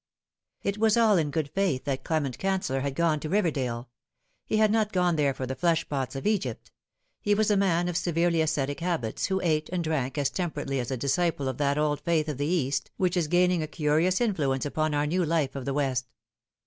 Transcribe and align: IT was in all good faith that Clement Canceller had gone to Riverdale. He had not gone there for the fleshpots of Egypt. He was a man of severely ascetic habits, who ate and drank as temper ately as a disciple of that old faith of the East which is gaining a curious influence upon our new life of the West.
IT 0.63 0.79
was 0.79 0.97
in 0.97 1.01
all 1.03 1.23
good 1.25 1.51
faith 1.53 1.83
that 1.83 2.03
Clement 2.03 2.39
Canceller 2.39 2.81
had 2.81 2.95
gone 2.95 3.19
to 3.19 3.29
Riverdale. 3.29 3.87
He 4.47 4.57
had 4.57 4.71
not 4.71 4.91
gone 4.91 5.15
there 5.15 5.31
for 5.35 5.45
the 5.45 5.55
fleshpots 5.55 6.15
of 6.15 6.25
Egypt. 6.25 6.71
He 7.21 7.35
was 7.35 7.51
a 7.51 7.55
man 7.55 7.87
of 7.87 7.95
severely 7.95 8.41
ascetic 8.41 8.79
habits, 8.79 9.27
who 9.27 9.39
ate 9.41 9.69
and 9.69 9.83
drank 9.83 10.17
as 10.17 10.31
temper 10.31 10.65
ately 10.65 10.79
as 10.79 10.89
a 10.89 10.97
disciple 10.97 11.47
of 11.47 11.59
that 11.59 11.77
old 11.77 12.01
faith 12.01 12.27
of 12.29 12.39
the 12.39 12.47
East 12.47 12.89
which 12.97 13.15
is 13.15 13.27
gaining 13.27 13.61
a 13.61 13.67
curious 13.67 14.19
influence 14.19 14.65
upon 14.65 14.95
our 14.95 15.05
new 15.05 15.23
life 15.23 15.55
of 15.55 15.65
the 15.65 15.73
West. 15.75 16.07